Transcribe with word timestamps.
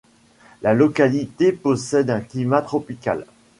La 0.63 0.73
localité 0.73 1.51
possède 1.51 2.09
un 2.09 2.21
climat 2.21 2.63
tropical. 2.63 3.27